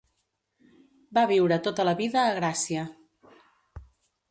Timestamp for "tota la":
1.69-1.95